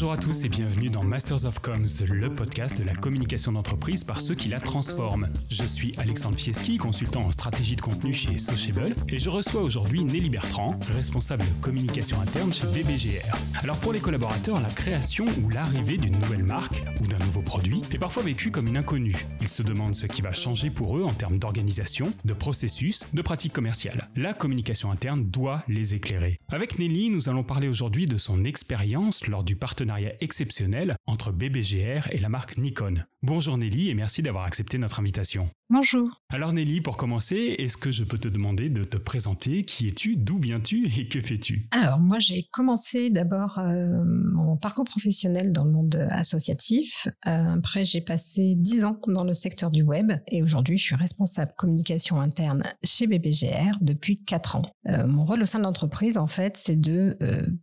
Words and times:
Bonjour 0.00 0.12
à 0.12 0.16
tous 0.16 0.44
et 0.44 0.48
bienvenue 0.48 0.90
dans 0.90 1.02
Masters 1.02 1.44
of 1.44 1.58
Comms, 1.58 2.06
le 2.08 2.32
podcast 2.32 2.78
de 2.78 2.84
la 2.84 2.94
communication 2.94 3.50
d'entreprise 3.50 4.04
par 4.04 4.20
ceux 4.20 4.36
qui 4.36 4.48
la 4.48 4.60
transforment. 4.60 5.26
Je 5.50 5.64
suis 5.64 5.92
Alexandre 5.98 6.38
Fieschi, 6.38 6.76
consultant 6.76 7.24
en 7.24 7.32
stratégie 7.32 7.74
de 7.74 7.80
contenu 7.80 8.12
chez 8.12 8.38
Sociable, 8.38 8.94
et 9.08 9.18
je 9.18 9.28
reçois 9.28 9.60
aujourd'hui 9.60 10.04
Nelly 10.04 10.30
Bertrand, 10.30 10.78
responsable 10.94 11.42
de 11.42 11.62
communication 11.62 12.20
interne 12.20 12.52
chez 12.52 12.68
BBGR. 12.68 13.34
Alors 13.60 13.76
pour 13.78 13.92
les 13.92 13.98
collaborateurs, 13.98 14.60
la 14.60 14.68
création 14.68 15.26
ou 15.42 15.48
l'arrivée 15.48 15.96
d'une 15.96 16.16
nouvelle 16.16 16.46
marque 16.46 16.80
ou 17.00 17.06
d'un 17.08 17.18
nouveau 17.18 17.42
produit 17.42 17.82
est 17.90 17.98
parfois 17.98 18.22
vécue 18.22 18.52
comme 18.52 18.68
une 18.68 18.76
inconnue. 18.76 19.26
Ils 19.40 19.48
se 19.48 19.64
demandent 19.64 19.96
ce 19.96 20.06
qui 20.06 20.22
va 20.22 20.32
changer 20.32 20.70
pour 20.70 20.96
eux 20.96 21.02
en 21.02 21.12
termes 21.12 21.40
d'organisation, 21.40 22.12
de 22.24 22.34
processus, 22.34 23.04
de 23.12 23.22
pratiques 23.22 23.52
commerciales. 23.52 24.08
La 24.14 24.32
communication 24.32 24.92
interne 24.92 25.24
doit 25.24 25.64
les 25.66 25.96
éclairer. 25.96 26.38
Avec 26.50 26.78
Nelly, 26.78 27.10
nous 27.10 27.28
allons 27.28 27.42
parler 27.42 27.66
aujourd'hui 27.66 28.06
de 28.06 28.16
son 28.16 28.44
expérience 28.44 29.26
lors 29.26 29.42
du 29.42 29.56
partenariat 29.56 29.87
partenariat 29.88 30.16
exceptionnel 30.20 30.96
entre 31.06 31.32
BBGR 31.32 32.08
et 32.10 32.18
la 32.18 32.28
marque 32.28 32.58
Nikon. 32.58 33.04
Bonjour 33.22 33.56
Nelly 33.56 33.88
et 33.88 33.94
merci 33.94 34.20
d'avoir 34.20 34.44
accepté 34.44 34.76
notre 34.76 35.00
invitation. 35.00 35.46
Bonjour. 35.70 36.08
Alors 36.30 36.54
Nelly, 36.54 36.80
pour 36.80 36.96
commencer, 36.96 37.54
est-ce 37.58 37.76
que 37.76 37.90
je 37.90 38.02
peux 38.02 38.16
te 38.16 38.28
demander 38.28 38.70
de 38.70 38.84
te 38.84 38.96
présenter? 38.96 39.66
Qui 39.66 39.88
es-tu? 39.88 40.16
D'où 40.16 40.38
viens-tu? 40.38 40.86
Et 40.98 41.08
que 41.08 41.20
fais-tu? 41.20 41.68
Alors 41.72 42.00
moi 42.00 42.18
j'ai 42.20 42.48
commencé 42.50 43.10
d'abord 43.10 43.58
euh, 43.58 44.02
mon 44.32 44.56
parcours 44.56 44.86
professionnel 44.86 45.52
dans 45.52 45.64
le 45.64 45.72
monde 45.72 46.08
associatif. 46.10 47.08
Euh, 47.26 47.56
après 47.58 47.84
j'ai 47.84 48.00
passé 48.00 48.54
10 48.56 48.86
ans 48.86 48.98
dans 49.08 49.24
le 49.24 49.34
secteur 49.34 49.70
du 49.70 49.82
web 49.82 50.10
et 50.28 50.42
aujourd'hui 50.42 50.78
je 50.78 50.84
suis 50.84 50.94
responsable 50.94 51.52
communication 51.58 52.18
interne 52.18 52.62
chez 52.82 53.06
BBGR 53.06 53.76
depuis 53.82 54.16
4 54.16 54.56
ans. 54.56 54.62
Euh, 54.88 55.06
mon 55.06 55.26
rôle 55.26 55.42
au 55.42 55.46
sein 55.46 55.58
de 55.58 55.64
l'entreprise 55.64 56.16
en 56.16 56.26
fait 56.28 56.56
c'est 56.56 56.80
de 56.80 57.18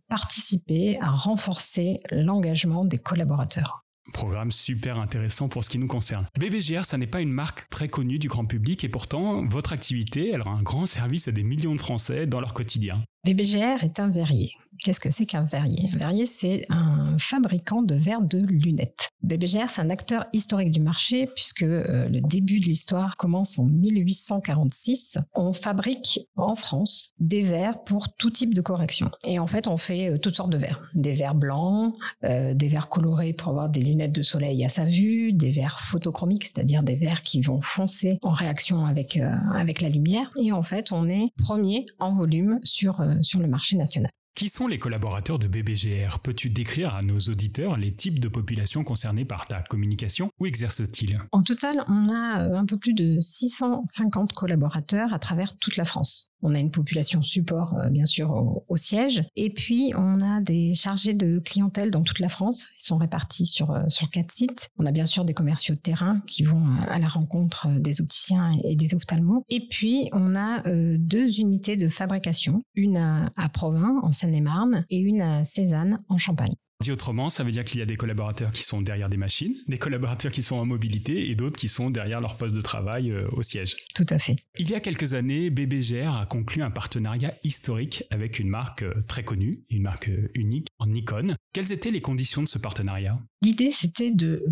participer 0.08 0.96
à 1.00 1.10
renforcer 1.10 1.98
l'engagement 2.12 2.84
des 2.84 2.98
collaborateurs. 2.98 3.85
Programme 4.12 4.52
super 4.52 4.98
intéressant 4.98 5.48
pour 5.48 5.64
ce 5.64 5.70
qui 5.70 5.78
nous 5.78 5.86
concerne. 5.86 6.26
BBGR, 6.38 6.84
ça 6.84 6.98
n'est 6.98 7.06
pas 7.06 7.20
une 7.20 7.32
marque 7.32 7.68
très 7.70 7.88
connue 7.88 8.18
du 8.18 8.28
grand 8.28 8.44
public 8.44 8.84
et 8.84 8.88
pourtant, 8.88 9.44
votre 9.46 9.72
activité, 9.72 10.30
elle 10.32 10.42
rend 10.42 10.56
un 10.56 10.62
grand 10.62 10.86
service 10.86 11.28
à 11.28 11.32
des 11.32 11.42
millions 11.42 11.74
de 11.74 11.80
Français 11.80 12.26
dans 12.26 12.40
leur 12.40 12.54
quotidien. 12.54 13.04
BBGR 13.24 13.82
est 13.82 13.98
un 13.98 14.08
verrier. 14.08 14.52
Qu'est-ce 14.82 15.00
que 15.00 15.10
c'est 15.10 15.26
qu'un 15.26 15.42
verrier? 15.42 15.90
Un 15.94 15.98
verrier, 15.98 16.26
c'est 16.26 16.66
un 16.68 17.05
fabricant 17.18 17.82
de 17.82 17.94
verres 17.94 18.22
de 18.22 18.38
lunettes. 18.38 19.10
BBGR, 19.22 19.68
c'est 19.68 19.80
un 19.80 19.90
acteur 19.90 20.26
historique 20.32 20.70
du 20.70 20.80
marché 20.80 21.26
puisque 21.34 21.62
euh, 21.62 22.08
le 22.08 22.20
début 22.20 22.60
de 22.60 22.66
l'histoire 22.66 23.16
commence 23.16 23.58
en 23.58 23.64
1846. 23.64 25.18
On 25.34 25.52
fabrique 25.52 26.20
en 26.36 26.54
France 26.54 27.12
des 27.18 27.42
verres 27.42 27.82
pour 27.84 28.14
tout 28.14 28.30
type 28.30 28.54
de 28.54 28.60
correction. 28.60 29.10
Et 29.24 29.38
en 29.38 29.46
fait, 29.46 29.66
on 29.66 29.76
fait 29.76 30.10
euh, 30.10 30.18
toutes 30.18 30.36
sortes 30.36 30.50
de 30.50 30.56
verres. 30.56 30.82
Des 30.94 31.12
verres 31.12 31.34
blancs, 31.34 31.94
euh, 32.24 32.54
des 32.54 32.68
verres 32.68 32.88
colorés 32.88 33.32
pour 33.32 33.48
avoir 33.48 33.68
des 33.68 33.82
lunettes 33.82 34.12
de 34.12 34.22
soleil 34.22 34.64
à 34.64 34.68
sa 34.68 34.84
vue, 34.84 35.32
des 35.32 35.50
verres 35.50 35.80
photochromiques, 35.80 36.44
c'est-à-dire 36.44 36.82
des 36.82 36.96
verres 36.96 37.22
qui 37.22 37.40
vont 37.40 37.60
foncer 37.62 38.18
en 38.22 38.32
réaction 38.32 38.86
avec, 38.86 39.18
avec 39.54 39.80
la 39.80 39.88
lumière. 39.88 40.30
Et 40.40 40.52
en 40.52 40.62
fait, 40.62 40.92
on 40.92 41.08
est 41.08 41.32
premier 41.38 41.86
en 41.98 42.12
volume 42.12 42.60
sur 42.62 43.04
sur 43.22 43.40
le 43.40 43.48
marché 43.48 43.76
national. 43.76 44.10
Qui 44.36 44.50
sont 44.50 44.66
les 44.66 44.78
collaborateurs 44.78 45.38
de 45.38 45.46
BBGR 45.46 46.18
Peux-tu 46.18 46.50
décrire 46.50 46.94
à 46.94 47.00
nos 47.00 47.18
auditeurs 47.18 47.78
les 47.78 47.94
types 47.94 48.20
de 48.20 48.28
populations 48.28 48.84
concernées 48.84 49.24
par 49.24 49.46
ta 49.46 49.62
communication? 49.62 50.30
Où 50.38 50.44
exercent-ils? 50.44 51.18
En 51.32 51.42
total, 51.42 51.82
on 51.88 52.10
a 52.10 52.42
euh, 52.42 52.58
un 52.58 52.66
peu 52.66 52.76
plus 52.76 52.92
de 52.92 53.18
650 53.18 54.34
collaborateurs 54.34 55.14
à 55.14 55.18
travers 55.18 55.56
toute 55.56 55.78
la 55.78 55.86
France. 55.86 56.32
On 56.42 56.54
a 56.54 56.58
une 56.58 56.70
population 56.70 57.22
support, 57.22 57.74
euh, 57.78 57.88
bien 57.88 58.06
sûr, 58.06 58.30
au, 58.68 58.76
siège. 58.76 59.22
Et 59.36 59.50
puis, 59.50 59.92
on 59.96 60.20
a 60.20 60.40
des 60.40 60.74
chargés 60.74 61.14
de 61.14 61.38
clientèle 61.38 61.90
dans 61.90 62.02
toute 62.02 62.18
la 62.18 62.28
France. 62.28 62.68
Ils 62.78 62.84
sont 62.84 62.98
répartis 62.98 63.46
sur, 63.46 63.70
euh, 63.70 63.82
sur 63.88 64.10
quatre 64.10 64.32
sites. 64.32 64.70
On 64.78 64.86
a 64.86 64.92
bien 64.92 65.06
sûr 65.06 65.24
des 65.24 65.34
commerciaux 65.34 65.74
de 65.74 65.80
terrain 65.80 66.20
qui 66.26 66.42
vont 66.42 66.64
à 66.88 66.98
la 66.98 67.08
rencontre 67.08 67.68
des 67.80 68.00
opticiens 68.00 68.56
et 68.64 68.76
des 68.76 68.94
ophtalmos. 68.94 69.42
Et 69.48 69.66
puis, 69.68 70.10
on 70.12 70.36
a 70.36 70.62
deux 70.98 71.40
unités 71.40 71.76
de 71.76 71.88
fabrication. 71.88 72.62
Une 72.74 72.96
à 72.96 73.48
Provins, 73.48 74.00
en 74.02 74.12
Seine-et-Marne, 74.12 74.84
et 74.90 74.98
une 74.98 75.22
à 75.22 75.44
Cézanne, 75.44 75.96
en 76.08 76.18
Champagne. 76.18 76.54
Dit 76.82 76.92
autrement, 76.92 77.30
ça 77.30 77.42
veut 77.42 77.52
dire 77.52 77.64
qu'il 77.64 77.80
y 77.80 77.82
a 77.82 77.86
des 77.86 77.96
collaborateurs 77.96 78.52
qui 78.52 78.62
sont 78.62 78.82
derrière 78.82 79.08
des 79.08 79.16
machines, 79.16 79.54
des 79.66 79.78
collaborateurs 79.78 80.30
qui 80.30 80.42
sont 80.42 80.56
en 80.56 80.66
mobilité 80.66 81.30
et 81.30 81.34
d'autres 81.34 81.58
qui 81.58 81.68
sont 81.68 81.88
derrière 81.88 82.20
leur 82.20 82.36
poste 82.36 82.54
de 82.54 82.60
travail 82.60 83.10
euh, 83.10 83.26
au 83.32 83.42
siège. 83.42 83.76
Tout 83.94 84.04
à 84.10 84.18
fait. 84.18 84.36
Il 84.58 84.68
y 84.68 84.74
a 84.74 84.80
quelques 84.80 85.14
années, 85.14 85.48
BBGR 85.48 86.14
a 86.14 86.26
conclu 86.26 86.62
un 86.62 86.70
partenariat 86.70 87.32
historique 87.44 88.04
avec 88.10 88.38
une 88.38 88.50
marque 88.50 88.82
euh, 88.82 88.92
très 89.08 89.24
connue, 89.24 89.52
une 89.70 89.80
marque 89.80 90.10
euh, 90.10 90.30
unique, 90.34 90.68
en 90.78 90.86
Nikon. 90.86 91.36
Quelles 91.54 91.72
étaient 91.72 91.90
les 91.90 92.02
conditions 92.02 92.42
de 92.42 92.48
ce 92.48 92.58
partenariat? 92.58 93.18
L'idée, 93.40 93.70
c'était 93.70 94.10
de 94.10 94.44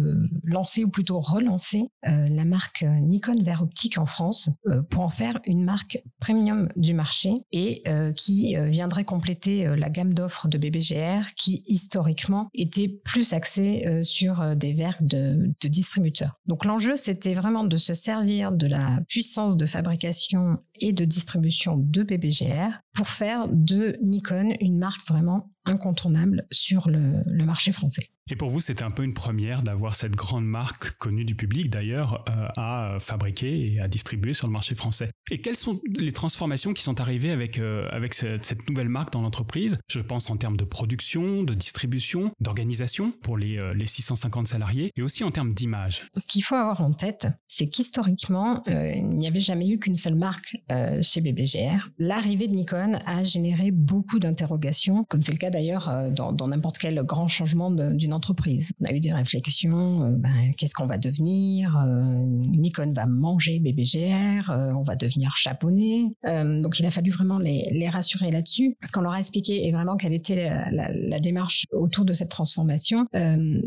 lancer 0.44 0.84
ou 0.84 0.88
plutôt 0.88 1.18
relancer 1.18 1.82
la 2.02 2.44
marque 2.44 2.82
Nikon 2.82 3.42
Vert 3.42 3.62
Optique 3.62 3.98
en 3.98 4.06
France 4.06 4.50
pour 4.90 5.00
en 5.00 5.08
faire 5.08 5.40
une 5.46 5.64
marque 5.64 5.98
premium 6.20 6.68
du 6.76 6.94
marché 6.94 7.32
et 7.50 7.82
qui 8.16 8.54
viendrait 8.56 9.04
compléter 9.04 9.64
la 9.76 9.90
gamme 9.90 10.14
d'offres 10.14 10.48
de 10.48 10.58
BBGR 10.58 11.34
qui 11.36 11.64
historiquement 11.66 12.13
était 12.54 12.88
plus 12.88 13.32
axé 13.32 13.86
euh, 13.86 14.04
sur 14.04 14.40
euh, 14.40 14.54
des 14.54 14.72
verres 14.72 14.98
de, 15.00 15.52
de 15.60 15.68
distributeurs. 15.68 16.38
Donc 16.46 16.64
l'enjeu, 16.64 16.96
c'était 16.96 17.34
vraiment 17.34 17.64
de 17.64 17.76
se 17.76 17.94
servir 17.94 18.52
de 18.52 18.66
la 18.66 19.00
puissance 19.08 19.56
de 19.56 19.66
fabrication 19.66 20.58
et 20.80 20.92
de 20.92 21.04
distribution 21.04 21.76
de 21.76 22.02
BBGR 22.02 22.80
pour 22.94 23.08
faire 23.08 23.48
de 23.48 23.96
Nikon 24.02 24.54
une 24.60 24.78
marque 24.78 25.06
vraiment 25.08 25.50
incontournable 25.64 26.46
sur 26.50 26.88
le, 26.88 27.22
le 27.26 27.44
marché 27.44 27.72
français. 27.72 28.10
Et 28.30 28.36
pour 28.36 28.48
vous, 28.48 28.60
c'était 28.60 28.84
un 28.84 28.90
peu 28.90 29.04
une 29.04 29.12
première 29.12 29.62
d'avoir 29.62 29.94
cette 29.94 30.16
grande 30.16 30.46
marque 30.46 30.92
connue 30.92 31.26
du 31.26 31.34
public 31.34 31.68
d'ailleurs 31.68 32.24
euh, 32.30 32.48
à 32.56 32.96
fabriquer 32.98 33.74
et 33.74 33.80
à 33.80 33.88
distribuer 33.88 34.32
sur 34.32 34.46
le 34.46 34.52
marché 34.52 34.74
français. 34.74 35.08
Et 35.30 35.42
quelles 35.42 35.56
sont 35.56 35.78
les 35.98 36.12
transformations 36.12 36.72
qui 36.72 36.82
sont 36.82 37.02
arrivées 37.02 37.30
avec, 37.30 37.58
euh, 37.58 37.86
avec 37.90 38.14
cette, 38.14 38.66
nouvelle 38.68 38.88
marque 38.88 39.12
dans 39.12 39.20
l'entreprise? 39.20 39.76
Je 39.88 40.00
pense 40.00 40.30
en 40.30 40.38
termes 40.38 40.56
de 40.56 40.64
production, 40.64 41.42
de 41.42 41.52
distribution, 41.52 42.32
d'organisation 42.40 43.12
pour 43.22 43.36
les, 43.36 43.58
euh, 43.58 43.74
les 43.74 43.84
650 43.84 44.48
salariés 44.48 44.90
et 44.96 45.02
aussi 45.02 45.22
en 45.22 45.30
termes 45.30 45.52
d'image. 45.52 46.08
Ce 46.14 46.26
qu'il 46.26 46.42
faut 46.42 46.54
avoir 46.54 46.80
en 46.80 46.94
tête, 46.94 47.28
c'est 47.46 47.68
qu'historiquement, 47.68 48.62
il 48.66 49.16
n'y 49.16 49.28
avait 49.28 49.40
jamais 49.40 49.68
eu 49.68 49.78
qu'une 49.78 49.96
seule 49.96 50.14
marque 50.14 50.56
chez 51.02 51.20
BBGR. 51.20 51.90
L'arrivée 51.98 52.48
de 52.48 52.54
Nikon 52.54 52.98
a 53.06 53.24
généré 53.24 53.70
beaucoup 53.70 54.18
d'interrogations, 54.18 55.04
comme 55.04 55.22
c'est 55.22 55.32
le 55.32 55.38
cas 55.38 55.50
d'ailleurs 55.50 56.12
dans 56.12 56.48
n'importe 56.48 56.78
quel 56.78 57.02
grand 57.02 57.28
changement 57.28 57.70
d'une 57.70 58.12
entreprise. 58.12 58.72
On 58.80 58.84
a 58.86 58.92
eu 58.92 59.00
des 59.00 59.12
réflexions, 59.12 60.04
euh, 60.04 60.10
ben, 60.10 60.52
qu'est-ce 60.56 60.74
qu'on 60.74 60.86
va 60.86 60.98
devenir 60.98 61.76
euh, 61.76 62.24
Nikon 62.56 62.92
va 62.92 63.06
manger 63.06 63.58
BBGR, 63.58 64.50
euh, 64.50 64.72
on 64.72 64.82
va 64.82 64.96
devenir 64.96 65.32
japonais. 65.36 66.04
donc 66.24 66.78
il 66.78 66.86
a 66.86 66.90
fallu 66.90 67.10
vraiment 67.10 67.38
les, 67.38 67.88
rassurer 67.88 68.30
là-dessus, 68.30 68.76
parce 68.80 68.90
qu'on 68.90 69.02
leur 69.02 69.12
a 69.12 69.18
expliqué 69.18 69.66
et 69.66 69.72
vraiment 69.72 69.96
quelle 69.96 70.14
était 70.14 70.50
la, 70.70 71.20
démarche 71.20 71.66
autour 71.72 72.04
de 72.04 72.12
cette 72.12 72.30
transformation. 72.30 73.06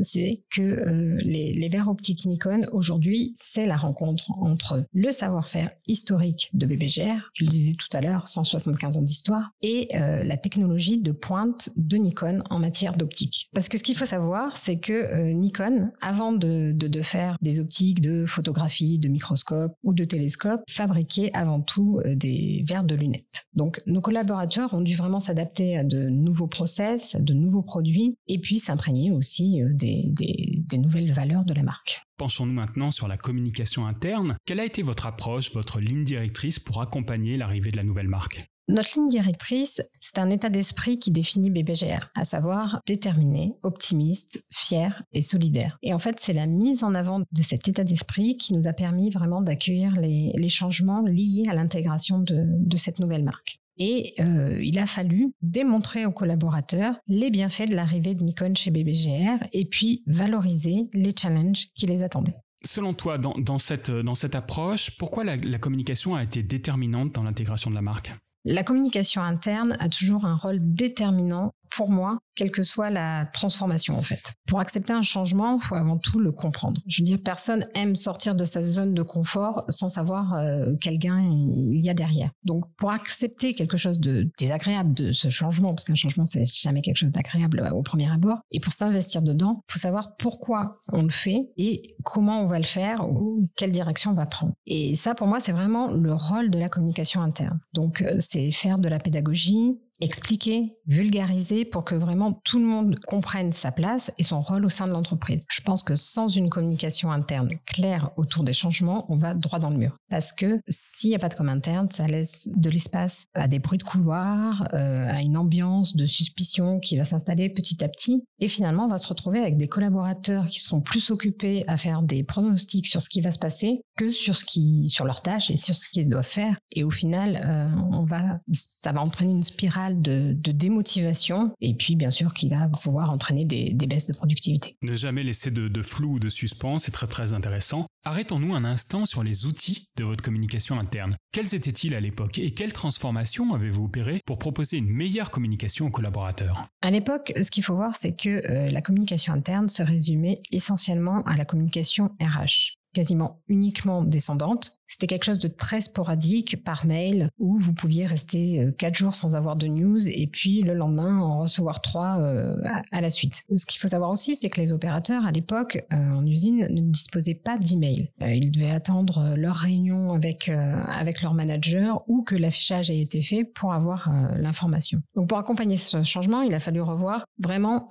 c'est 0.02 0.42
que 0.50 1.18
les, 1.24 1.54
les 1.54 1.70
verres 1.70 1.88
optiques 1.88 2.26
Nikon 2.26 2.68
aujourd'hui, 2.72 3.34
c'est 3.36 3.66
la 3.66 3.78
rencontre 3.78 4.32
entre 4.32 4.86
le 4.94 5.12
savoir-faire 5.12 5.72
historique 5.88 6.50
de 6.54 6.66
BBGR, 6.66 6.87
je 6.88 7.44
le 7.44 7.50
disais 7.50 7.74
tout 7.74 7.96
à 7.96 8.02
l'heure, 8.02 8.28
175 8.28 8.98
ans 8.98 9.02
d'histoire, 9.02 9.52
et 9.62 9.90
la 9.94 10.38
technologie 10.38 11.00
de 11.00 11.12
pointe 11.12 11.70
de 11.76 11.98
Nikon 11.98 12.42
en 12.50 12.60
matière 12.60 12.98
d'optique. 12.98 13.50
Parce 13.54 13.70
que 13.70 13.78
ce 13.78 13.84
qu'il 13.84 13.96
faut 13.96 14.06
savoir, 14.06 14.58
c'est 14.58 14.80
que 14.80 14.94
euh, 14.94 15.34
Nikon, 15.34 15.92
avant 16.02 16.32
de, 16.32 16.76
faire 17.02 17.38
des 17.42 17.60
optiques 17.60 18.02
de 18.02 18.26
photographie, 18.26 19.00
de 19.00 19.08
microscope 19.08 19.74
ou 19.84 19.94
de 19.94 20.04
télescope, 20.04 20.62
fabriquait 20.70 21.32
avant 21.34 21.62
tout 21.62 22.00
euh, 22.06 22.16
des 22.16 22.64
verres 22.68 22.84
de 22.84 22.96
lunettes. 22.96 23.46
Donc 23.54 23.82
nos 23.86 24.02
collaborateurs 24.02 24.74
ont 24.74 24.82
dû 24.82 24.96
vraiment 24.96 25.20
s'adapter 25.20 25.78
à 25.78 25.84
de 25.84 26.10
nouveaux 26.10 26.48
process, 26.48 27.16
de 27.20 27.34
nouveaux 27.34 27.64
produits, 27.64 28.18
et 28.28 28.40
puis 28.40 28.60
s'imprégner 28.60 29.12
aussi 29.12 29.62
euh, 29.62 29.70
des 29.74 30.78
nouvelles 30.78 31.12
valeurs 31.12 31.46
de 31.46 31.54
la 31.54 31.64
marque. 31.64 32.08
Penchons-nous 32.18 32.54
maintenant 32.54 32.90
sur 32.90 33.08
la 33.08 33.16
communication 33.16 33.86
interne. 33.86 34.38
Quelle 34.46 34.60
a 34.60 34.66
été 34.66 34.82
votre 34.82 35.06
approche, 35.06 35.54
votre 35.54 35.80
ligne 35.80 36.04
directrice 36.04 36.58
pour 36.58 36.82
accompagner 36.82 37.38
l'arrivée 37.38 37.70
de 37.70 37.78
la 37.78 37.84
nouvelle 37.84 38.08
marque? 38.08 38.44
Notre 38.70 38.98
ligne 38.98 39.08
directrice, 39.08 39.82
c'est 40.02 40.18
un 40.18 40.30
état 40.30 40.50
d'esprit 40.50 41.00
qui 41.00 41.12
définit 41.12 41.52
BBGR, 41.52 42.10
à 42.16 42.26
savoir 42.26 42.82
déterminé, 42.86 43.54
optimiste, 43.64 44.44
fier 44.52 45.04
et 45.14 45.22
solidaire. 45.22 45.78
Et 45.84 45.94
en 45.94 46.00
fait, 46.00 46.20
c'est 46.20 46.34
la 46.34 46.48
mise 46.48 46.84
en 46.84 46.94
avant 46.94 47.20
de 47.20 47.42
cet 47.42 47.68
état 47.70 47.86
d'esprit 47.86 48.36
qui 48.36 48.54
nous 48.54 48.68
a 48.68 48.74
permis 48.74 49.10
vraiment 49.10 49.42
d'accueillir 49.42 49.94
les, 50.02 50.50
changements 50.50 51.04
liés 51.06 51.46
à 51.48 51.54
l'intégration 51.54 52.20
de, 52.20 52.78
cette 52.78 53.00
nouvelle 53.00 53.24
marque. 53.24 53.60
Et 53.78 54.14
euh, 54.20 54.60
il 54.64 54.80
a 54.80 54.86
fallu 54.86 55.34
démontrer 55.42 56.06
aux 56.06 56.12
collaborateurs 56.12 56.96
les 57.08 57.30
bienfaits 57.30 57.70
de 57.70 57.76
l'arrivée 57.76 58.16
de 58.16 58.24
Nikon 58.24 58.54
chez 58.56 58.72
BBGR 58.72 59.46
et 59.54 59.66
puis 59.66 60.04
valoriser 60.08 60.90
les 60.94 61.14
challenges 61.16 61.68
qui 61.76 61.86
les 61.86 62.04
attendaient. 62.04 62.36
Selon 62.66 62.94
toi, 62.94 63.20
dans, 63.20 63.60
cette, 63.60 63.92
dans 63.92 64.16
cette 64.16 64.34
approche, 64.34 64.98
pourquoi 64.98 65.24
la 65.24 65.60
communication 65.60 66.16
a 66.16 66.24
été 66.24 66.42
déterminante 66.42 67.14
dans 67.14 67.24
l'intégration 67.24 67.70
de 67.70 67.76
la 67.76 67.84
marque? 67.84 68.12
La 68.50 68.64
communication 68.64 69.22
interne 69.22 69.76
a 69.82 69.90
toujours 69.90 70.24
un 70.24 70.38
rôle 70.38 70.60
déterminant 70.62 71.52
pour 71.72 71.90
moi, 71.90 72.20
quelle 72.36 72.52
que 72.52 72.64
soit 72.64 72.90
la 72.90 73.26
transformation 73.34 73.98
en 73.98 74.04
fait. 74.04 74.34
Pour 74.48 74.60
accepter 74.60 74.94
un 74.94 75.02
changement, 75.02 75.58
il 75.58 75.62
faut 75.62 75.76
avant 75.76 75.98
tout 75.98 76.20
le 76.20 76.32
comprendre. 76.32 76.82
Je 76.88 77.02
veux 77.02 77.06
dire, 77.06 77.20
personne 77.24 77.66
aime 77.74 77.96
sortir 77.96 78.36
de 78.36 78.46
sa 78.46 78.64
zone 78.64 78.94
de 78.94 79.02
confort 79.02 79.64
sans 79.70 79.90
savoir 79.90 80.36
euh, 80.36 80.74
quel 80.80 81.00
gain 81.00 81.20
il 81.20 81.84
y 81.84 81.90
a 81.90 81.94
derrière. 81.94 82.32
Donc, 82.44 82.66
pour 82.78 82.92
accepter 82.92 83.54
quelque 83.54 83.78
chose 83.78 84.00
de 84.00 84.30
désagréable 84.38 84.94
de 84.94 85.12
ce 85.12 85.30
changement, 85.30 85.74
parce 85.74 85.86
qu'un 85.86 85.96
changement 85.96 86.26
c'est 86.26 86.46
jamais 86.46 86.82
quelque 86.82 86.98
chose 86.98 87.12
d'agréable 87.12 87.70
au 87.74 87.82
premier 87.82 88.12
abord, 88.12 88.40
et 88.52 88.60
pour 88.60 88.74
s'investir 88.74 89.22
dedans, 89.22 89.64
il 89.70 89.74
faut 89.74 89.80
savoir 89.80 90.16
pourquoi 90.18 90.80
on 90.92 91.04
le 91.04 91.10
fait 91.10 91.50
et 91.58 91.96
comment 92.04 92.42
on 92.42 92.46
va 92.46 92.60
le 92.60 92.66
faire 92.66 93.10
ou 93.10 93.50
quelle 93.56 93.72
direction 93.72 94.12
on 94.12 94.16
va 94.16 94.26
prendre. 94.26 94.54
Et 94.66 94.96
ça, 94.96 95.16
pour 95.16 95.28
moi, 95.28 95.40
c'est 95.40 95.52
vraiment 95.52 95.92
le 95.92 96.14
rôle 96.14 96.50
de 96.50 96.60
la 96.60 96.70
communication 96.70 97.22
interne. 97.22 97.60
Donc, 97.74 98.02
euh, 98.02 98.18
c'est 98.20 98.52
faire 98.52 98.78
de 98.78 98.88
la 98.88 99.00
pédagogie, 99.00 99.78
expliquer, 100.00 100.78
vulgariser 100.86 101.66
pour 101.66 101.84
que 101.84 101.96
vraiment 101.96 102.40
tout 102.44 102.60
le 102.60 102.66
monde 102.66 103.00
comprenne 103.08 103.52
sa 103.52 103.72
place 103.72 104.12
et 104.18 104.24
son 104.24 104.42
rôle 104.42 104.66
au 104.66 104.70
sein 104.70 104.88
de 104.88 104.92
l'entreprise. 104.92 105.46
Je 105.50 105.62
pense 105.62 105.84
que 105.84 105.96
sans 105.96 106.28
une 106.28 106.50
communication 106.50 107.12
interne 107.12 107.50
claire 107.66 108.12
autour 108.18 108.44
des 108.44 108.54
changements, 108.54 109.06
on 109.10 109.18
va 109.18 109.34
droit 109.34 109.60
dans 109.60 109.70
le 109.70 109.78
mur. 109.78 109.98
Parce 110.10 110.32
que 110.32 110.60
s'il 110.68 111.10
n'y 111.10 111.16
a 111.16 111.20
pas 111.20 111.30
de 111.30 111.36
com 111.36 111.50
interne, 111.50 111.90
ça 111.92 112.06
laisse 112.06 112.50
de 112.56 112.70
l'espace 112.70 113.26
à 113.34 113.48
des 113.48 113.60
bruits 113.60 113.78
de 113.78 113.84
couloir, 113.84 114.68
euh, 114.74 115.08
à 115.10 115.22
une 115.22 115.38
ambiance 115.38 115.96
de 115.96 116.06
suspicion 116.06 116.80
qui 116.80 116.98
va 116.98 117.04
s'installer 117.04 117.50
petit 117.50 117.84
à 117.84 117.90
petit. 117.90 118.24
Et 118.40 118.48
finalement, 118.48 118.86
on 118.86 118.90
va 118.90 118.98
se 118.98 119.08
retrouver 119.08 119.40
avec 119.40 119.58
des 119.58 119.68
collaborateurs 119.68 120.46
qui 120.48 120.60
seront 120.60 120.82
plus 120.82 121.12
occupés 121.12 121.64
à 121.68 121.78
faire 121.78 122.04
des 122.04 122.24
pronostics 122.24 122.88
sur 122.88 123.02
ce 123.02 123.10
qui 123.10 123.22
va 123.22 123.32
se 123.32 123.40
passer 123.40 123.82
que 123.98 124.12
sur 124.12 124.36
ce 124.36 124.46
qui, 124.46 124.90
sur 124.90 125.06
leurs 125.06 125.24
tâches 125.24 125.50
et 125.50 125.58
sur 125.58 125.76
ce 125.76 125.90
qu'ils 125.90 126.08
doivent 126.08 126.24
faire. 126.24 126.58
Et 126.72 126.84
au 126.84 126.92
final, 126.92 127.40
euh, 127.44 127.68
on 127.92 128.06
va, 128.06 128.40
ça 128.52 128.92
va 128.92 129.02
entraîner 129.02 129.32
une 129.32 129.44
spirale 129.44 129.87
de, 129.92 130.36
démotivation 130.52 131.52
et 131.62 131.74
puis 131.74 131.96
bien 131.96 132.12
sûr 132.12 132.34
qui 132.34 132.50
va 132.50 132.68
pouvoir 132.68 133.12
entraîner 133.12 133.46
des, 133.46 133.72
baisses 133.88 134.08
de 134.08 134.14
productivité. 134.14 134.76
Ne 134.82 134.96
jamais 134.96 135.24
laisser 135.24 135.52
de, 135.52 135.82
flou 135.82 136.14
ou 136.14 136.20
de 136.20 136.30
suspense, 136.30 136.86
c'est 136.86 136.92
très 136.92 137.08
très 137.08 137.34
intéressant. 137.34 137.88
Arrêtons-nous 138.06 138.56
un 138.56 138.64
instant 138.64 139.06
sur 139.06 139.24
les 139.24 139.46
outils 139.46 139.88
de 139.98 140.04
votre 140.04 140.24
communication 140.24 140.80
interne. 140.80 141.16
Quels 141.32 141.54
étaient-ils 141.54 141.94
à 141.94 142.00
l'époque 142.00 142.40
et 142.40 142.52
quelles 142.52 142.74
transformations 142.74 143.54
avez-vous 143.54 143.86
opérées 143.86 144.22
pour 144.26 144.38
proposer 144.38 144.78
une 144.78 144.90
meilleure 144.90 145.32
communication 145.32 145.88
aux 145.88 145.92
collaborateurs? 145.92 146.64
À 146.82 146.92
l'époque, 146.92 147.34
ce 147.42 147.52
qu'il 147.52 147.64
faut 147.64 147.76
voir, 147.76 147.96
c'est 147.96 148.16
que 148.16 148.30
euh, 148.30 148.70
la 148.70 148.82
communication 148.82 149.34
interne 149.34 149.68
se 149.68 149.84
résumait 149.84 150.40
essentiellement 150.52 151.24
à 151.24 151.36
la 151.36 151.46
communication 151.46 152.12
RH 152.22 152.78
quasiment 152.98 153.44
uniquement 153.48 154.02
descendante. 154.02 154.80
C'était 154.88 155.06
quelque 155.06 155.26
chose 155.26 155.38
de 155.38 155.48
très 155.48 155.82
sporadique 155.82 156.64
par 156.64 156.88
mail 156.88 157.30
où 157.38 157.60
vous 157.60 157.76
pouviez 157.76 158.08
rester 158.08 158.60
euh, 158.60 158.72
quatre 158.72 158.96
jours 158.96 159.14
sans 159.14 159.36
avoir 159.36 159.56
de 159.56 159.68
news 159.68 160.10
et 160.10 160.26
puis 160.26 160.64
le 160.64 160.74
lendemain 160.74 161.20
en 161.20 161.42
recevoir 161.42 161.82
trois 161.82 162.18
euh, 162.20 162.56
à 162.92 163.02
la 163.02 163.12
suite. 163.12 163.44
Ce 163.56 163.68
qu'il 163.68 163.80
faut 163.80 163.90
savoir 163.90 164.10
aussi, 164.10 164.34
c'est 164.34 164.50
que 164.50 164.60
les 164.60 164.72
opérateurs 164.72 165.28
à 165.28 165.32
l'époque 165.32 165.86
euh, 165.94 165.96
en 165.96 166.26
usine 166.26 166.68
ne 166.72 166.82
disposaient 166.82 167.36
pas 167.36 167.60
d'email. 167.60 168.10
Ils 168.20 168.52
devaient 168.52 168.72
attendre 168.72 169.36
leur 169.36 169.58
réunion 169.58 170.14
avec, 170.14 170.50
avec 170.50 171.22
leur 171.22 171.36
manager 171.36 172.04
ou 172.08 172.24
que 172.24 172.36
l'affichage 172.36 172.90
ait 172.90 173.00
été 173.00 173.22
fait 173.22 173.44
pour 173.44 173.74
avoir 173.74 174.12
l'information. 174.40 175.02
Donc 175.16 175.30
pour 175.30 175.38
accompagner 175.38 175.76
ce 175.76 176.02
changement, 176.02 176.42
il 176.42 176.54
a 176.56 176.60
fallu 176.60 176.82
revoir 176.82 177.26
vraiment 177.38 177.90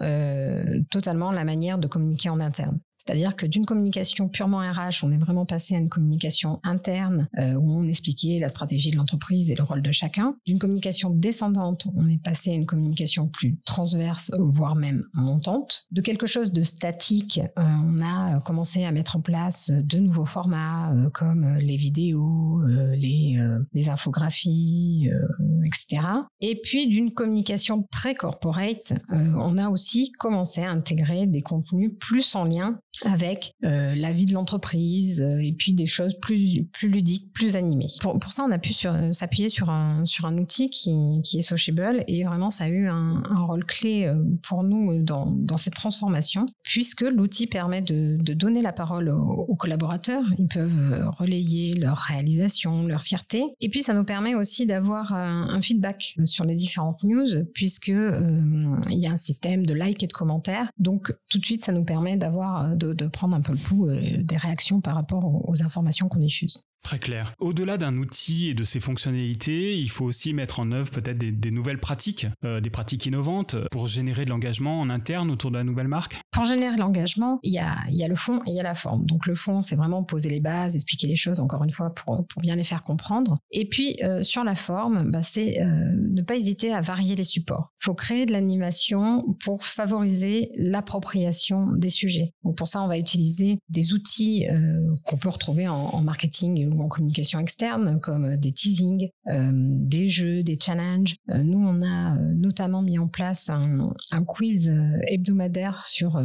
totalement 0.90 1.30
la 1.30 1.44
manière 1.44 1.78
de 1.78 1.86
communiquer 1.86 2.28
en 2.28 2.40
interne. 2.40 2.80
C'est-à-dire 3.06 3.36
que 3.36 3.46
d'une 3.46 3.66
communication 3.66 4.28
purement 4.28 4.58
RH, 4.58 5.04
on 5.04 5.12
est 5.12 5.16
vraiment 5.16 5.46
passé 5.46 5.76
à 5.76 5.78
une 5.78 5.88
communication 5.88 6.60
interne 6.64 7.28
euh, 7.38 7.54
où 7.54 7.70
on 7.70 7.86
expliquait 7.86 8.38
la 8.40 8.48
stratégie 8.48 8.90
de 8.90 8.96
l'entreprise 8.96 9.50
et 9.50 9.54
le 9.54 9.62
rôle 9.62 9.82
de 9.82 9.92
chacun. 9.92 10.36
D'une 10.44 10.58
communication 10.58 11.10
descendante, 11.10 11.86
on 11.94 12.08
est 12.08 12.20
passé 12.20 12.50
à 12.50 12.54
une 12.54 12.66
communication 12.66 13.28
plus 13.28 13.58
transverse, 13.64 14.32
voire 14.38 14.74
même 14.74 15.04
montante. 15.14 15.86
De 15.92 16.00
quelque 16.00 16.26
chose 16.26 16.52
de 16.52 16.64
statique, 16.64 17.40
euh, 17.58 17.62
on 17.62 17.98
a 18.02 18.40
commencé 18.40 18.84
à 18.84 18.90
mettre 18.90 19.16
en 19.16 19.20
place 19.20 19.70
de 19.70 19.98
nouveaux 19.98 20.24
formats 20.24 20.92
euh, 20.92 21.10
comme 21.10 21.58
les 21.58 21.76
vidéos, 21.76 22.60
les 22.66 23.88
infographies, 23.88 25.10
Et 26.40 26.60
puis 26.62 26.86
d'une 26.86 27.12
communication 27.12 27.86
très 27.90 28.14
corporate, 28.14 28.94
on 29.10 29.58
a 29.58 29.68
aussi 29.68 30.12
commencé 30.12 30.62
à 30.62 30.70
intégrer 30.70 31.26
des 31.26 31.42
contenus 31.42 31.92
plus 31.98 32.34
en 32.34 32.44
lien 32.44 32.78
avec 33.04 33.52
euh, 33.64 33.94
la 33.94 34.12
vie 34.12 34.26
de 34.26 34.32
l'entreprise 34.32 35.22
euh, 35.22 35.38
et 35.38 35.52
puis 35.52 35.74
des 35.74 35.86
choses 35.86 36.16
plus, 36.20 36.62
plus 36.72 36.88
ludiques, 36.88 37.32
plus 37.32 37.56
animées. 37.56 37.88
Pour, 38.00 38.32
ça, 38.32 38.44
on 38.44 38.50
a 38.50 38.58
pu 38.58 38.72
s'appuyer 38.72 39.48
sur 39.48 39.70
un, 39.70 40.06
sur 40.06 40.24
un 40.24 40.38
outil 40.38 40.70
qui, 40.70 40.94
qui 41.22 41.38
est 41.38 41.42
Sociable 41.42 42.04
et 42.08 42.24
vraiment 42.24 42.50
ça 42.50 42.64
a 42.64 42.68
eu 42.68 42.88
un, 42.88 43.22
rôle 43.46 43.64
clé 43.64 44.04
euh, 44.04 44.16
pour 44.42 44.62
nous 44.62 45.02
dans, 45.02 45.26
dans 45.26 45.56
cette 45.56 45.74
transformation 45.74 46.46
puisque 46.62 47.02
l'outil 47.02 47.46
permet 47.46 47.82
de, 47.82 48.16
de, 48.20 48.34
donner 48.34 48.60
la 48.60 48.72
parole 48.72 49.08
aux, 49.08 49.54
collaborateurs. 49.54 50.22
Ils 50.38 50.48
peuvent 50.48 51.08
relayer 51.18 51.74
leurs 51.74 51.98
réalisations, 51.98 52.86
leur 52.86 53.02
fierté 53.02 53.44
et 53.60 53.68
puis 53.68 53.82
ça 53.82 53.94
nous 53.94 54.04
permet 54.04 54.34
aussi 54.34 54.66
d'avoir 54.66 55.12
un, 55.12 55.55
un, 55.56 55.62
feedback 55.62 56.16
sur 56.24 56.44
les 56.44 56.54
différentes 56.54 57.02
news 57.02 57.26
puisque 57.52 57.88
il 57.88 58.98
y 58.98 59.06
a 59.06 59.10
un 59.10 59.16
système 59.16 59.66
de 59.66 59.74
like 59.74 60.02
et 60.02 60.06
de 60.06 60.12
commentaires. 60.12 60.70
Donc 60.78 61.12
tout 61.28 61.38
de 61.38 61.44
suite, 61.44 61.64
ça 61.64 61.72
nous 61.72 61.84
permet 61.84 62.16
d'avoir 62.16 62.76
de 62.76 62.86
de, 62.94 63.08
prendre 63.08 63.36
un 63.36 63.40
peu 63.40 63.52
le 63.52 63.58
pouls 63.58 63.88
euh, 63.88 64.22
des 64.22 64.36
réactions 64.36 64.80
par 64.80 64.94
rapport 64.94 65.48
aux 65.48 65.62
informations 65.62 66.08
qu'on 66.08 66.18
diffuse. 66.18 66.64
Très 66.84 66.98
clair. 67.00 67.34
Au-delà 67.40 67.78
d'un 67.78 67.96
outil 67.96 68.48
et 68.48 68.54
de 68.54 68.64
ses 68.64 68.78
fonctionnalités, 68.78 69.76
il 69.76 69.90
faut 69.90 70.04
aussi 70.04 70.32
mettre 70.32 70.60
en 70.60 70.70
œuvre 70.70 70.90
peut-être 70.90 71.18
des, 71.18 71.50
nouvelles 71.50 71.80
pratiques, 71.80 72.28
euh, 72.44 72.60
des 72.60 72.70
pratiques 72.70 73.06
innovantes 73.06 73.56
pour 73.72 73.88
générer 73.88 74.24
de 74.24 74.30
l'engagement 74.30 74.80
en 74.80 74.88
interne 74.88 75.30
autour 75.32 75.50
de 75.50 75.56
la 75.56 75.64
nouvelle 75.64 75.88
marque. 75.88 76.16
Pour 76.30 76.44
générer 76.44 76.76
l'engagement, 76.76 77.40
il 77.42 77.54
y 77.54 77.58
a, 77.58 77.78
il 77.88 77.96
y 77.96 78.04
a 78.04 78.08
le 78.08 78.14
fond 78.14 78.38
et 78.46 78.50
il 78.50 78.56
y 78.56 78.60
a 78.60 78.62
la 78.62 78.76
forme. 78.76 79.04
Donc 79.04 79.26
le 79.26 79.34
fond, 79.34 79.62
c'est 79.62 79.74
vraiment 79.74 80.04
poser 80.04 80.28
les 80.28 80.38
bases, 80.38 80.76
expliquer 80.76 81.08
les 81.08 81.16
choses 81.16 81.40
encore 81.40 81.64
une 81.64 81.72
fois 81.72 81.92
pour, 81.92 82.24
pour 82.28 82.40
bien 82.40 82.54
les 82.54 82.64
faire 82.64 82.84
comprendre. 82.84 83.34
Et 83.50 83.68
puis 83.68 83.96
euh, 84.04 84.22
sur 84.22 84.44
la 84.44 84.54
forme, 84.54 85.10
bah, 85.10 85.22
c'est 85.22 85.45
euh, 85.60 85.66
ne 86.10 86.22
pas 86.22 86.36
hésiter 86.36 86.72
à 86.72 86.80
varier 86.80 87.14
les 87.14 87.24
supports. 87.24 87.72
Il 87.82 87.84
faut 87.86 87.94
créer 87.94 88.26
de 88.26 88.32
l'animation 88.32 89.24
pour 89.44 89.64
favoriser 89.64 90.50
l'appropriation 90.56 91.72
des 91.72 91.90
sujets. 91.90 92.32
Donc 92.44 92.56
pour 92.56 92.68
ça, 92.68 92.82
on 92.82 92.88
va 92.88 92.98
utiliser 92.98 93.58
des 93.68 93.92
outils 93.92 94.46
qu'on 95.04 95.16
peut 95.16 95.28
retrouver 95.28 95.68
en, 95.68 96.00
marketing 96.02 96.78
en 96.78 96.88
communication 96.88 97.38
externe, 97.38 98.00
comme 98.00 98.36
des 98.36 98.52
teasings, 98.52 99.10
euh, 99.28 99.50
des 99.52 100.08
jeux, 100.08 100.42
des 100.42 100.58
challenges. 100.60 101.16
Euh, 101.30 101.42
nous, 101.42 101.58
on 101.58 101.82
a 101.82 102.16
euh, 102.16 102.34
notamment 102.34 102.82
mis 102.82 102.98
en 102.98 103.08
place 103.08 103.50
un, 103.50 103.92
quiz 104.24 104.72
hebdomadaire 105.02 105.84
sur 105.84 106.20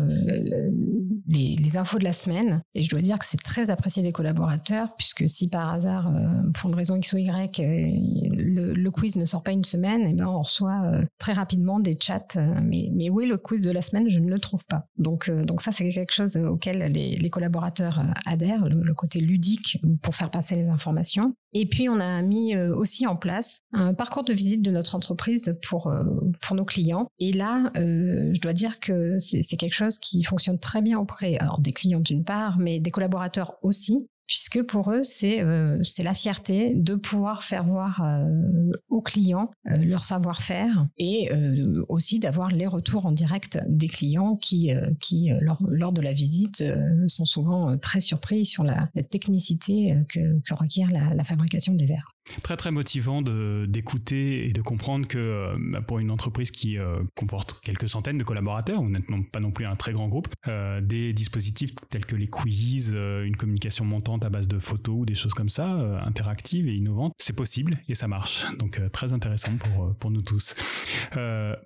les, 1.32 1.78
infos 1.78 2.00
de 2.00 2.04
la 2.04 2.14
semaine. 2.14 2.62
Et 2.76 2.84
je 2.84 2.90
dois 2.90 3.02
dire 3.02 3.18
que 3.18 3.26
c'est 3.26 3.42
très 3.42 3.70
apprécié 3.70 4.04
des 4.04 4.12
collaborateurs, 4.12 4.96
puisque 4.98 5.28
si 5.28 5.48
par 5.48 5.70
hasard, 5.70 6.12
pour 6.54 6.70
une 6.70 6.76
raison 6.76 6.96
X 6.96 7.14
ou 7.14 7.18
Y, 7.18 7.62
le, 7.62 8.90
quiz 8.90 9.16
ne 9.16 9.24
sort 9.24 9.42
pas 9.42 9.52
une 9.52 9.64
semaine, 9.64 10.02
et 10.02 10.10
eh 10.10 10.14
ben 10.14 10.28
on 10.28 10.42
reçoit 10.42 10.92
très 11.18 11.32
rapidement 11.32 11.80
des 11.80 11.98
chats. 12.00 12.36
mais, 12.62 12.90
mais 12.94 13.10
où 13.10 13.22
est 13.22 13.28
le 13.28 13.38
quiz 13.38 13.64
de 13.64 13.72
la 13.72 13.82
semaine? 13.82 14.10
Je 14.10 14.20
ne 14.20 14.30
le 14.30 14.40
trouve 14.40 14.66
pas. 14.66 14.86
Donc, 14.98 15.30
donc 15.30 15.62
ça, 15.62 15.72
c'est 15.72 15.90
quelque 15.90 16.14
chose 16.14 16.36
auquel 16.36 16.92
les, 16.92 17.30
collaborateurs 17.30 18.04
adhèrent, 18.26 18.68
le, 18.68 18.82
le, 18.84 18.94
côté 18.94 19.22
ludique 19.22 19.80
pour 20.02 20.14
faire 20.14 20.30
passer 20.30 20.56
les 20.56 20.68
informations. 20.68 21.34
Et 21.54 21.66
puis, 21.66 21.90
on 21.90 22.00
a 22.00 22.22
mis 22.22 22.56
euh, 22.56 22.74
aussi 22.74 23.06
en 23.06 23.16
place 23.16 23.62
un 23.74 23.94
parcours 23.94 24.24
de 24.24 24.34
visite 24.34 24.62
de 24.62 24.72
notre 24.72 24.96
entreprise 24.96 25.58
pour, 25.68 25.88
euh, 25.88 26.04
pour 26.42 26.56
nos 26.56 26.64
clients. 26.64 27.08
Et 27.20 27.34
là, 27.34 27.72
euh, 27.76 28.32
je 28.34 28.40
dois 28.40 28.54
dire 28.54 28.80
que 28.80 29.18
c'est 29.18 29.58
quelque 29.58 29.74
chose 29.74 29.98
qui 29.98 30.24
fonctionne 30.24 30.60
très 30.60 30.82
bien 30.82 30.98
auprès 30.98 31.21
alors, 31.24 31.60
des 31.60 31.74
clients 31.74 32.00
d'une 32.00 32.24
part, 32.24 32.58
mais 32.60 32.80
des 32.80 32.92
collaborateurs 32.92 33.58
aussi, 33.62 34.08
puisque 34.32 34.64
pour 34.64 34.94
eux, 34.94 35.04
c'est 35.04 35.42
euh, 35.42 35.82
la 36.00 36.14
fierté 36.14 36.74
de 36.74 36.96
pouvoir 36.96 37.44
faire 37.44 37.66
voir 37.66 38.02
euh, 38.02 38.72
aux 38.88 39.02
clients 39.02 39.52
euh, 39.70 39.76
leur 39.84 40.06
savoir-faire 40.06 40.88
et 40.98 41.30
aussi 41.90 42.20
d'avoir 42.20 42.48
les 42.48 42.66
retours 42.66 43.06
en 43.06 43.12
direct 43.12 43.60
des 43.68 43.90
clients 43.90 44.38
qui, 44.38 44.72
qui 45.02 45.32
lors, 45.42 45.92
de 45.92 46.02
la 46.02 46.14
visite, 46.14 46.64
sont 47.08 47.26
souvent 47.26 47.78
très 47.78 48.00
surpris 48.00 48.46
sur 48.46 48.64
la, 48.64 48.90
technicité 49.10 49.98
que, 50.08 50.54
requiert 50.54 50.88
la 50.90 51.24
fabrication 51.24 51.74
des 51.74 51.86
verres. 51.86 52.16
Très 52.44 52.56
très 52.56 52.72
motivant 52.72 53.22
d'écouter 53.22 54.48
et 54.48 54.54
de 54.54 54.62
comprendre 54.62 55.08
que 55.08 55.18
euh, 55.18 55.82
pour 55.82 56.00
une 56.00 56.12
entreprise 56.12 56.52
qui 56.52 56.78
euh, 56.78 57.02
comporte 57.16 57.60
quelques 57.62 57.90
centaines 57.90 58.18
de 58.18 58.24
collaborateurs, 58.24 58.80
ou 58.82 58.90
non, 58.90 59.24
pas 59.24 59.40
non 59.40 59.52
plus 59.52 59.66
un 59.66 59.76
très 59.76 59.92
grand 59.92 60.08
groupe, 60.08 60.28
euh, 60.48 60.82
des 60.82 61.14
dispositifs 61.14 61.72
tels 61.90 62.06
que 62.06 62.16
les 62.16 62.28
quiz, 62.28 62.90
une 62.94 63.36
communication 63.36 63.86
montante 63.86 64.24
à 64.24 64.30
base 64.30 64.48
de 64.48 64.60
photos 64.60 64.96
ou 65.00 65.06
des 65.06 65.16
choses 65.16 65.34
comme 65.34 65.50
ça, 65.50 65.66
interactives 66.06 66.68
et 66.68 66.76
innovantes, 66.76 67.14
c'est 67.18 67.36
possible 67.36 67.80
et 67.88 67.96
ça 67.96 68.08
marche. 68.08 68.46
Donc 68.60 68.80
très 68.92 69.14
intéressant 69.14 69.56
pour, 69.58 69.96
pour 69.96 70.12
nous 70.12 70.22
tous. 70.22 70.56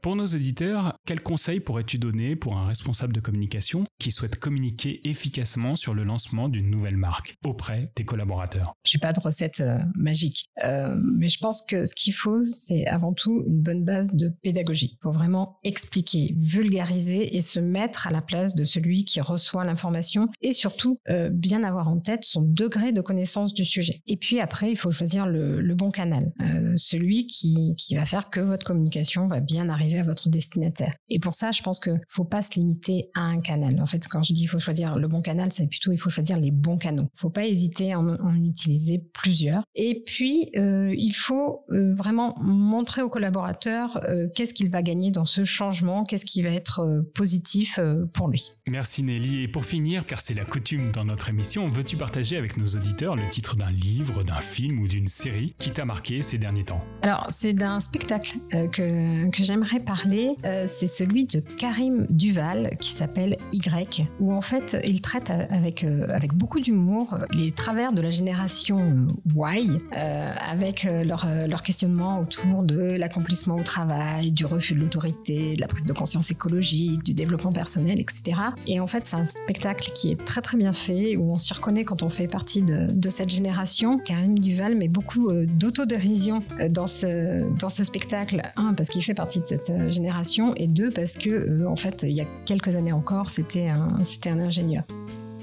pour 0.02 0.16
nos 0.16 0.26
éditeurs, 0.26 0.96
quels 1.06 1.22
conseils 1.22 1.60
pourrais-tu 1.60 1.98
donner 1.98 2.36
pour 2.36 2.58
un 2.58 2.66
responsable 2.66 3.14
de 3.14 3.20
communication 3.20 3.86
qui 4.00 4.12
souhaite 4.12 4.40
communiquer 4.40 5.08
efficacement 5.08 5.76
sur 5.76 5.94
le 5.94 6.04
lancement 6.04 6.50
d'une 6.50 6.70
nouvelle 6.70 6.98
marque 6.98 7.36
auprès 7.44 7.92
des 7.96 8.06
collaborateurs? 8.06 8.74
J'ai 8.86 9.00
pas 9.00 9.14
de 9.14 9.20
recette 9.20 9.62
magique 9.96 10.50
Euh, 10.64 10.96
mais 10.98 11.28
je 11.28 11.40
pense 11.40 11.62
que 11.62 11.86
ce 11.86 11.94
qu'il 11.94 12.14
faut, 12.14 12.44
c'est 12.46 12.86
avant 12.88 13.14
tout 13.14 13.44
une 13.48 13.62
bonne 13.62 13.84
base 13.84 14.16
de 14.16 14.30
pédagogie. 14.42 14.98
Il 15.00 15.04
faut 15.04 15.12
vraiment 15.12 15.58
expliquer, 15.64 16.34
vulgariser 16.38 17.36
et 17.36 17.42
se 17.42 17.60
mettre 17.60 18.08
à 18.08 18.12
la 18.12 18.22
place 18.22 18.56
de 18.56 18.64
celui 18.64 19.06
qui 19.06 19.22
reçoit 19.22 19.66
l'information 19.66 20.30
et 20.42 20.52
surtout 20.52 21.00
euh, 21.10 21.30
bien 21.30 21.64
avoir 21.64 21.88
en 21.90 22.00
tête 22.00 22.24
son 22.24 22.42
degré 22.42 22.92
de 22.92 23.02
connaissance 23.02 23.54
du 23.54 23.66
sujet. 23.66 24.02
Et 24.08 24.18
puis 24.18 24.40
après, 24.40 24.72
il 24.72 24.78
faut 24.78 24.92
choisir 24.92 25.26
le, 25.28 25.76
bon 25.76 25.92
canal, 25.92 26.32
euh, 26.40 26.74
celui 26.78 27.28
qui, 27.28 27.76
qui 27.78 27.96
va 27.96 28.06
faire 28.06 28.30
que 28.30 28.40
votre 28.40 28.66
communication 28.66 29.28
va 29.28 29.42
bien 29.42 29.68
arriver 29.68 30.00
à 30.00 30.04
votre 30.04 30.30
destinataire. 30.30 30.94
Et 31.10 31.20
pour 31.20 31.34
ça, 31.34 31.52
je 31.52 31.62
pense 31.62 31.80
que 31.80 31.92
faut 32.08 32.24
pas 32.24 32.42
se 32.42 32.58
limiter 32.58 33.10
à 33.14 33.22
un 33.22 33.42
canal. 33.42 33.82
En 33.82 33.86
fait, 33.86 34.08
quand 34.08 34.24
je 34.24 34.34
dis 34.34 34.44
il 34.44 34.48
faut 34.48 34.60
choisir 34.60 34.96
le 34.96 35.08
bon 35.08 35.22
canal, 35.22 35.52
c'est 35.52 35.68
plutôt 35.68 35.92
il 35.92 35.98
faut 35.98 36.10
choisir 36.10 36.40
les 36.40 36.52
bons 36.52 36.78
canaux. 36.78 37.10
Faut 37.14 37.30
pas 37.30 37.46
hésiter 37.46 37.94
à 37.94 38.00
en, 38.00 38.36
utiliser 38.36 39.04
plusieurs. 39.14 39.64
Et 39.76 40.04
puis, 40.06 40.45
euh, 40.56 40.94
il 40.98 41.14
faut 41.14 41.64
euh, 41.72 41.94
vraiment 41.96 42.36
montrer 42.42 43.02
au 43.02 43.10
collaborateur 43.10 44.04
euh, 44.04 44.28
qu'est-ce 44.34 44.54
qu'il 44.54 44.70
va 44.70 44.82
gagner 44.82 45.12
dans 45.12 45.26
ce 45.26 45.44
changement, 45.44 46.04
qu'est-ce 46.04 46.26
qui 46.26 46.42
va 46.42 46.50
être 46.50 47.04
positif 47.14 47.80
pour 48.14 48.30
lui. 48.30 48.50
Merci 48.68 49.04
Nelly. 49.04 49.44
Et 49.44 49.48
pour 49.48 49.66
finir, 49.66 50.06
car 50.06 50.22
c'est 50.22 50.34
la 50.34 50.46
coutume 50.46 50.92
dans 50.92 51.06
notre 51.06 51.30
émission, 51.30 51.68
veux-tu 51.68 51.98
partager 51.98 52.38
avec 52.38 52.58
nos 52.58 52.68
auditeurs 52.68 53.16
le 53.16 53.28
titre 53.30 53.56
d'un 53.56 53.70
livre, 53.70 54.24
d'un 54.24 54.42
film 54.42 54.80
ou 54.80 54.88
d'une 54.88 55.08
série 55.08 55.48
qui 55.60 55.72
t'a 55.72 55.86
marqué 55.86 56.22
ces 56.22 56.38
derniers 56.38 56.66
temps? 56.66 56.82
Alors, 57.02 57.28
c'est 57.30 57.54
d'un 57.54 57.80
spectacle 57.80 58.38
que, 58.52 59.30
que 59.30 59.44
j'aimerais 59.44 59.80
parler. 59.80 60.36
c'est 60.44 60.88
celui 60.88 61.26
de 61.26 61.40
Karim 61.40 62.06
Duval 62.10 62.72
qui 62.80 62.92
s'appelle 62.92 63.38
Y, 63.52 64.08
où 64.20 64.34
en 64.34 64.42
fait, 64.42 64.78
il 64.84 65.02
traite 65.02 65.30
avec, 65.30 65.84
avec 65.84 66.34
beaucoup 66.34 66.60
d'humour 66.60 67.18
les 67.34 67.52
travers 67.52 67.94
de 67.94 68.02
la 68.02 68.12
génération 68.12 69.08
Y, 69.36 69.82
euh, 69.96 70.32
avec 70.40 70.86
euh, 70.86 71.04
leur, 71.04 71.26
euh, 71.26 71.48
leur, 71.48 71.62
questionnement 71.62 72.20
autour 72.20 72.64
de 72.64 72.80
l'accomplissement 72.80 73.56
au 73.56 73.64
travail, 73.64 74.32
du 74.32 74.46
refus 74.46 74.74
de 74.74 74.80
l'autorité, 74.80 75.56
de 75.56 75.62
la 75.62 75.68
prise 75.68 75.86
de 75.86 75.94
conscience 75.94 76.32
écologique, 76.32 77.04
du 77.04 77.14
développement 77.14 77.52
personnel, 77.52 78.00
etc. 78.00 78.40
Et 78.68 78.80
en 78.80 78.88
fait, 78.88 79.04
c'est 79.04 79.16
un 79.16 79.26
spectacle 79.26 79.92
qui 79.94 80.12
est 80.12 80.24
très 80.24 80.42
très 80.42 80.58
bien 80.58 80.74
fait, 80.74 81.16
où 81.16 81.34
on 81.34 81.38
s'y 81.38 81.54
reconnaît 81.54 81.86
quand 81.86 82.04
on 82.04 82.10
fait 82.10 82.28
partie 82.28 82.62
de, 82.62 82.88
de 82.92 83.10
cette 83.10 83.30
génération. 83.30 84.00
Karim 84.00 84.38
Duval 84.38 84.76
met 84.76 84.88
beaucoup 84.88 85.32
d'autodérision 85.32 86.40
dans 86.70 86.88
ce, 86.88 87.52
dans 87.58 87.70
ce 87.70 87.84
spectacle. 87.84 88.42
Un, 88.56 88.74
parce 88.74 88.90
qu'il 88.90 89.04
fait 89.04 89.14
partie 89.14 89.40
de 89.40 89.46
cette 89.46 89.72
génération, 89.92 90.54
et 90.56 90.68
deux, 90.68 90.92
parce 90.92 91.18
que, 91.18 91.66
en 91.66 91.76
fait, 91.76 92.04
il 92.04 92.14
y 92.14 92.22
a 92.22 92.26
quelques 92.46 92.76
années 92.76 92.94
encore, 92.94 93.30
c'était 93.30 93.70
un, 93.70 93.88
c'était 94.04 94.30
un 94.30 94.40
ingénieur. 94.40 94.84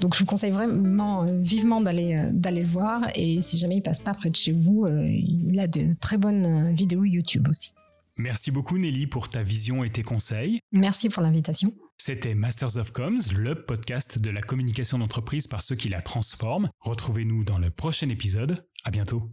Donc 0.03 0.15
je 0.15 0.19
vous 0.19 0.25
conseille 0.25 0.51
vraiment 0.51 1.23
euh, 1.23 1.27
vivement 1.39 1.79
d'aller 1.79 2.17
euh, 2.17 2.29
d'aller 2.33 2.63
le 2.63 2.67
voir 2.67 3.03
et 3.15 3.39
si 3.39 3.57
jamais 3.57 3.77
il 3.77 3.81
passe 3.81 4.01
pas 4.01 4.13
près 4.13 4.29
de 4.29 4.35
chez 4.35 4.51
vous, 4.51 4.83
euh, 4.83 5.07
il 5.07 5.57
a 5.57 5.67
de 5.67 5.93
très 5.93 6.17
bonnes 6.17 6.75
vidéos 6.75 7.05
YouTube 7.05 7.47
aussi. 7.49 7.73
Merci 8.17 8.51
beaucoup 8.51 8.77
Nelly 8.77 9.07
pour 9.07 9.29
ta 9.29 9.43
vision 9.43 9.81
et 9.81 9.89
tes 9.89 10.03
conseils. 10.03 10.59
Merci 10.73 11.07
pour 11.07 11.23
l'invitation. 11.23 11.71
C'était 11.97 12.35
Masters 12.35 12.75
of 12.75 12.91
Comms, 12.91 13.21
le 13.33 13.63
podcast 13.63 14.19
de 14.19 14.29
la 14.29 14.41
communication 14.41 14.97
d'entreprise 14.97 15.47
par 15.47 15.61
ceux 15.61 15.75
qui 15.75 15.87
la 15.87 16.01
transforment. 16.01 16.69
Retrouvez-nous 16.81 17.45
dans 17.45 17.57
le 17.57 17.69
prochain 17.69 18.09
épisode. 18.09 18.65
À 18.83 18.91
bientôt. 18.91 19.31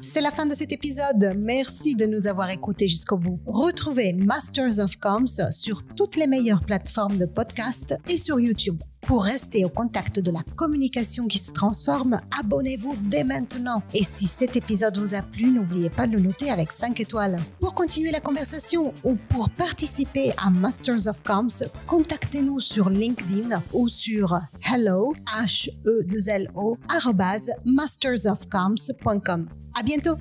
C'est 0.00 0.20
la 0.20 0.30
fin 0.30 0.46
de 0.46 0.54
cet 0.54 0.72
épisode. 0.72 1.34
Merci 1.38 1.94
de 1.94 2.06
nous 2.06 2.26
avoir 2.26 2.50
écoutés 2.50 2.88
jusqu'au 2.88 3.16
bout. 3.16 3.40
Retrouvez 3.46 4.12
Masters 4.12 4.78
of 4.78 4.96
Comms 4.96 5.50
sur 5.50 5.84
toutes 5.96 6.16
les 6.16 6.26
meilleures 6.26 6.60
plateformes 6.60 7.18
de 7.18 7.26
podcast 7.26 7.94
et 8.08 8.18
sur 8.18 8.38
YouTube. 8.38 8.82
Pour 9.06 9.24
rester 9.24 9.64
au 9.64 9.68
contact 9.68 10.20
de 10.20 10.30
la 10.30 10.42
communication 10.56 11.26
qui 11.26 11.38
se 11.38 11.52
transforme, 11.52 12.20
abonnez-vous 12.38 12.96
dès 13.02 13.24
maintenant. 13.24 13.82
Et 13.94 14.04
si 14.04 14.26
cet 14.26 14.54
épisode 14.54 14.96
vous 14.96 15.14
a 15.14 15.22
plu, 15.22 15.50
n'oubliez 15.50 15.90
pas 15.90 16.06
de 16.06 16.12
le 16.12 16.20
noter 16.20 16.50
avec 16.50 16.70
5 16.70 17.00
étoiles. 17.00 17.36
Pour 17.60 17.74
continuer 17.74 18.12
la 18.12 18.20
conversation 18.20 18.94
ou 19.02 19.16
pour 19.28 19.50
participer 19.50 20.32
à 20.36 20.50
Masters 20.50 21.08
of 21.08 21.20
Comms, 21.22 21.64
contactez-nous 21.86 22.60
sur 22.60 22.90
LinkedIn 22.90 23.60
ou 23.72 23.88
sur 23.88 24.38
hello, 24.72 25.12
h 25.26 25.68
e 25.84 26.04
2 26.04 26.28
l 26.28 26.50
o 26.54 26.78
mastersofcoms.com. 27.64 29.48
À 29.74 29.82
bientôt. 29.82 30.16